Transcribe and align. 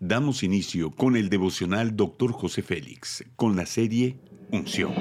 damos 0.00 0.42
inicio 0.42 0.90
con 0.90 1.16
el 1.16 1.30
devocional 1.30 1.96
Dr. 1.96 2.32
José 2.32 2.62
Félix, 2.62 3.24
con 3.34 3.56
la 3.56 3.66
serie 3.66 4.16
Unción. 4.50 4.92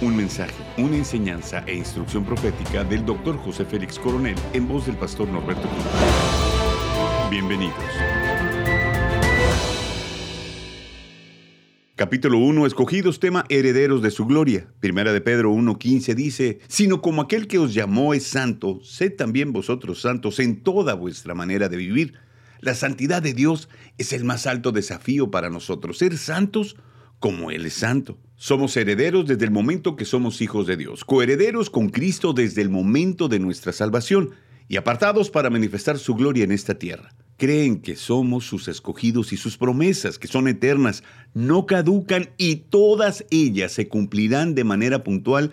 Un 0.00 0.14
mensaje, 0.14 0.54
una 0.76 0.96
enseñanza 0.96 1.64
e 1.66 1.74
instrucción 1.74 2.24
profética 2.24 2.84
del 2.84 3.04
Dr. 3.04 3.38
José 3.38 3.64
Félix 3.64 3.98
Coronel 3.98 4.36
en 4.52 4.68
voz 4.68 4.86
del 4.86 4.96
pastor 4.96 5.28
Norberto 5.28 5.68
Cruz. 5.68 5.84
Bienvenidos. 7.30 7.74
Capítulo 11.96 12.38
1, 12.38 12.66
escogidos 12.66 13.20
tema 13.20 13.46
herederos 13.48 14.02
de 14.02 14.10
su 14.10 14.26
gloria. 14.26 14.68
Primera 14.80 15.14
de 15.14 15.22
Pedro 15.22 15.54
1.15 15.54 16.14
dice, 16.14 16.58
sino 16.68 17.00
como 17.00 17.22
aquel 17.22 17.48
que 17.48 17.58
os 17.58 17.72
llamó 17.72 18.12
es 18.12 18.24
santo, 18.24 18.80
sed 18.82 19.14
también 19.16 19.54
vosotros 19.54 20.02
santos 20.02 20.38
en 20.40 20.62
toda 20.62 20.92
vuestra 20.92 21.34
manera 21.34 21.70
de 21.70 21.78
vivir. 21.78 22.25
La 22.66 22.74
santidad 22.74 23.22
de 23.22 23.32
Dios 23.32 23.68
es 23.96 24.12
el 24.12 24.24
más 24.24 24.44
alto 24.44 24.72
desafío 24.72 25.30
para 25.30 25.50
nosotros, 25.50 25.98
ser 25.98 26.18
santos 26.18 26.74
como 27.20 27.52
Él 27.52 27.64
es 27.64 27.74
santo. 27.74 28.18
Somos 28.34 28.76
herederos 28.76 29.24
desde 29.24 29.44
el 29.44 29.52
momento 29.52 29.94
que 29.94 30.04
somos 30.04 30.40
hijos 30.40 30.66
de 30.66 30.76
Dios, 30.76 31.04
coherederos 31.04 31.70
con 31.70 31.90
Cristo 31.90 32.32
desde 32.32 32.62
el 32.62 32.68
momento 32.68 33.28
de 33.28 33.38
nuestra 33.38 33.72
salvación 33.72 34.30
y 34.66 34.78
apartados 34.78 35.30
para 35.30 35.48
manifestar 35.48 35.96
su 35.96 36.16
gloria 36.16 36.42
en 36.42 36.50
esta 36.50 36.74
tierra 36.74 37.14
creen 37.36 37.82
que 37.82 37.94
somos 37.94 38.46
sus 38.46 38.66
escogidos 38.66 39.32
y 39.32 39.36
sus 39.36 39.58
promesas, 39.58 40.18
que 40.18 40.26
son 40.26 40.48
eternas, 40.48 41.04
no 41.34 41.66
caducan 41.66 42.30
y 42.36 42.56
todas 42.56 43.26
ellas 43.30 43.72
se 43.72 43.86
cumplirán 43.86 44.56
de 44.56 44.64
manera 44.64 45.04
puntual 45.04 45.52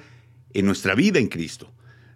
en 0.54 0.66
nuestra 0.66 0.96
vida 0.96 1.20
en 1.20 1.28
Cristo. 1.28 1.70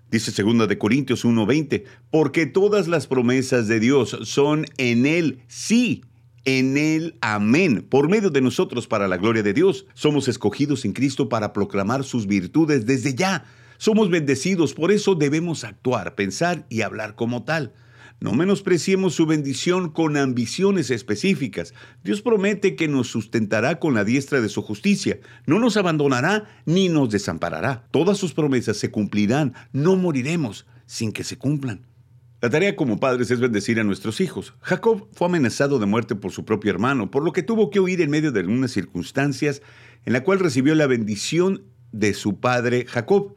Dice 0.09 0.31
2 0.31 0.67
de 0.67 0.77
Corintios 0.77 1.25
1:20, 1.25 1.83
porque 2.11 2.45
todas 2.45 2.87
las 2.87 3.07
promesas 3.07 3.67
de 3.67 3.79
Dios 3.79 4.17
son 4.23 4.65
en 4.77 5.05
él, 5.05 5.39
sí, 5.47 6.03
en 6.45 6.77
él, 6.77 7.17
amén, 7.19 7.85
por 7.89 8.07
medio 8.07 8.29
de 8.29 8.39
nosotros 8.39 8.87
para 8.87 9.09
la 9.09 9.17
gloria 9.17 9.43
de 9.43 9.53
Dios. 9.53 9.85
Somos 9.93 10.29
escogidos 10.29 10.85
en 10.85 10.93
Cristo 10.93 11.27
para 11.27 11.51
proclamar 11.51 12.05
sus 12.05 12.25
virtudes 12.25 12.85
desde 12.85 13.15
ya. 13.15 13.43
Somos 13.77 14.09
bendecidos, 14.09 14.73
por 14.73 14.91
eso 14.91 15.13
debemos 15.13 15.65
actuar, 15.65 16.15
pensar 16.15 16.65
y 16.69 16.81
hablar 16.81 17.15
como 17.15 17.43
tal. 17.43 17.73
No 18.19 18.33
menospreciemos 18.33 19.13
su 19.13 19.27
bendición 19.27 19.89
con 19.89 20.17
ambiciones 20.17 20.89
específicas. 20.89 21.73
Dios 22.03 22.21
promete 22.21 22.75
que 22.75 22.87
nos 22.87 23.09
sustentará 23.09 23.79
con 23.79 23.93
la 23.93 24.03
diestra 24.03 24.41
de 24.41 24.49
su 24.49 24.63
justicia, 24.63 25.19
no 25.45 25.59
nos 25.59 25.77
abandonará 25.77 26.45
ni 26.65 26.89
nos 26.89 27.09
desamparará. 27.09 27.87
Todas 27.91 28.17
sus 28.17 28.33
promesas 28.33 28.77
se 28.77 28.89
cumplirán, 28.89 29.53
no 29.71 29.95
moriremos 29.95 30.65
sin 30.87 31.11
que 31.11 31.23
se 31.23 31.37
cumplan. 31.37 31.85
La 32.41 32.49
tarea 32.51 32.75
como 32.75 32.99
padres 32.99 33.31
es 33.31 33.39
bendecir 33.39 33.79
a 33.79 33.83
nuestros 33.83 34.21
hijos. 34.21 34.53
Jacob 34.61 35.07
fue 35.13 35.27
amenazado 35.27 35.79
de 35.79 35.87
muerte 35.87 36.15
por 36.15 36.31
su 36.31 36.45
propio 36.45 36.71
hermano, 36.71 37.09
por 37.09 37.23
lo 37.23 37.33
que 37.33 37.41
tuvo 37.41 37.71
que 37.71 37.79
huir 37.79 37.99
en 38.01 38.11
medio 38.11 38.31
de 38.31 38.41
algunas 38.41 38.71
circunstancias 38.71 39.61
en 40.05 40.13
la 40.13 40.23
cual 40.23 40.39
recibió 40.39 40.75
la 40.75 40.87
bendición 40.87 41.63
de 41.91 42.13
su 42.13 42.39
padre 42.39 42.85
Jacob. 42.87 43.35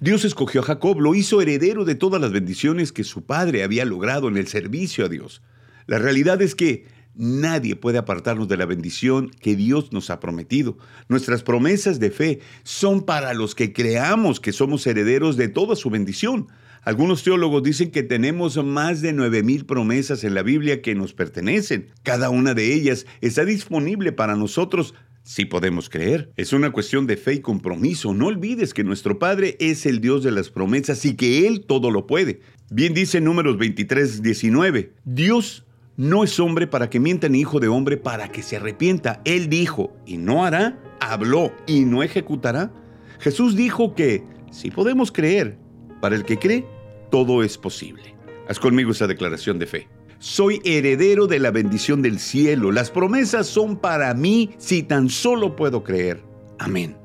Dios 0.00 0.24
escogió 0.24 0.60
a 0.60 0.64
Jacob, 0.64 1.00
lo 1.00 1.14
hizo 1.14 1.40
heredero 1.40 1.84
de 1.84 1.94
todas 1.94 2.20
las 2.20 2.32
bendiciones 2.32 2.92
que 2.92 3.04
su 3.04 3.24
padre 3.24 3.62
había 3.62 3.84
logrado 3.84 4.28
en 4.28 4.36
el 4.36 4.46
servicio 4.46 5.04
a 5.04 5.08
Dios. 5.08 5.42
La 5.86 5.98
realidad 5.98 6.40
es 6.42 6.54
que 6.54 6.86
nadie 7.14 7.76
puede 7.76 7.98
apartarnos 7.98 8.48
de 8.48 8.56
la 8.56 8.66
bendición 8.66 9.30
que 9.30 9.56
Dios 9.56 9.92
nos 9.92 10.10
ha 10.10 10.20
prometido. 10.20 10.78
Nuestras 11.08 11.42
promesas 11.42 11.98
de 11.98 12.10
fe 12.10 12.40
son 12.62 13.02
para 13.02 13.34
los 13.34 13.54
que 13.54 13.72
creamos 13.72 14.40
que 14.40 14.52
somos 14.52 14.86
herederos 14.86 15.36
de 15.36 15.48
toda 15.48 15.76
su 15.76 15.90
bendición. 15.90 16.48
Algunos 16.82 17.24
teólogos 17.24 17.62
dicen 17.64 17.90
que 17.90 18.02
tenemos 18.02 18.62
más 18.64 19.02
de 19.02 19.12
9.000 19.12 19.66
promesas 19.66 20.24
en 20.24 20.34
la 20.34 20.42
Biblia 20.42 20.80
que 20.80 20.94
nos 20.94 21.12
pertenecen. 21.12 21.88
Cada 22.02 22.30
una 22.30 22.54
de 22.54 22.72
ellas 22.72 23.04
está 23.20 23.44
disponible 23.44 24.12
para 24.12 24.36
nosotros 24.36 24.94
si 25.28 25.44
podemos 25.44 25.90
creer. 25.90 26.32
Es 26.36 26.54
una 26.54 26.72
cuestión 26.72 27.06
de 27.06 27.18
fe 27.18 27.34
y 27.34 27.40
compromiso. 27.40 28.14
No 28.14 28.28
olvides 28.28 28.72
que 28.72 28.82
nuestro 28.82 29.18
Padre 29.18 29.58
es 29.60 29.84
el 29.84 30.00
Dios 30.00 30.24
de 30.24 30.30
las 30.30 30.48
promesas 30.48 31.04
y 31.04 31.16
que 31.16 31.46
Él 31.46 31.66
todo 31.66 31.90
lo 31.90 32.06
puede. 32.06 32.40
Bien 32.70 32.94
dice 32.94 33.20
Números 33.20 33.58
23, 33.58 34.22
19. 34.22 34.94
Dios 35.04 35.66
no 35.98 36.24
es 36.24 36.40
hombre 36.40 36.66
para 36.66 36.88
que 36.88 36.98
mienta 36.98 37.28
ni 37.28 37.40
hijo 37.40 37.60
de 37.60 37.68
hombre 37.68 37.98
para 37.98 38.32
que 38.32 38.42
se 38.42 38.56
arrepienta. 38.56 39.20
Él 39.26 39.50
dijo 39.50 39.94
y 40.06 40.16
no 40.16 40.46
hará, 40.46 40.80
habló 40.98 41.52
y 41.66 41.80
no 41.80 42.02
ejecutará. 42.02 42.72
Jesús 43.18 43.54
dijo 43.54 43.94
que 43.94 44.22
si 44.50 44.70
podemos 44.70 45.12
creer, 45.12 45.58
para 46.00 46.16
el 46.16 46.24
que 46.24 46.38
cree, 46.38 46.64
todo 47.10 47.42
es 47.42 47.58
posible. 47.58 48.14
Haz 48.48 48.58
conmigo 48.58 48.92
esa 48.92 49.06
declaración 49.06 49.58
de 49.58 49.66
fe. 49.66 49.88
Soy 50.20 50.60
heredero 50.64 51.28
de 51.28 51.38
la 51.38 51.52
bendición 51.52 52.02
del 52.02 52.18
cielo. 52.18 52.72
Las 52.72 52.90
promesas 52.90 53.46
son 53.46 53.76
para 53.76 54.12
mí 54.14 54.50
si 54.58 54.82
tan 54.82 55.10
solo 55.10 55.54
puedo 55.54 55.84
creer. 55.84 56.24
Amén. 56.58 56.96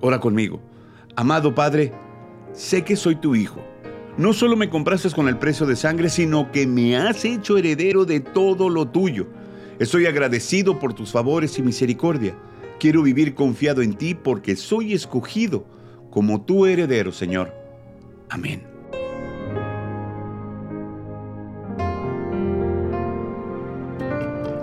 Ora 0.00 0.20
conmigo. 0.20 0.62
Amado 1.16 1.54
Padre, 1.54 1.92
sé 2.52 2.82
que 2.82 2.96
soy 2.96 3.16
tu 3.16 3.34
hijo. 3.34 3.62
No 4.16 4.32
solo 4.32 4.56
me 4.56 4.70
compraste 4.70 5.10
con 5.10 5.28
el 5.28 5.38
precio 5.38 5.66
de 5.66 5.76
sangre, 5.76 6.08
sino 6.08 6.50
que 6.50 6.66
me 6.66 6.96
has 6.96 7.24
hecho 7.26 7.58
heredero 7.58 8.06
de 8.06 8.20
todo 8.20 8.70
lo 8.70 8.88
tuyo. 8.88 9.26
Estoy 9.78 10.06
agradecido 10.06 10.78
por 10.78 10.94
tus 10.94 11.12
favores 11.12 11.58
y 11.58 11.62
misericordia. 11.62 12.34
Quiero 12.80 13.02
vivir 13.02 13.34
confiado 13.34 13.82
en 13.82 13.94
ti 13.94 14.14
porque 14.14 14.56
soy 14.56 14.94
escogido 14.94 15.66
como 16.10 16.42
tu 16.42 16.64
heredero, 16.64 17.12
Señor. 17.12 17.52
Amén. 18.30 18.73